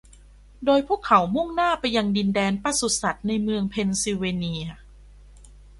[0.65, 4.65] โดยพวกเขามุ่งหน้าไปยังดินแดนปศุสัตว์ในเมืองเพนซิลเวเนีย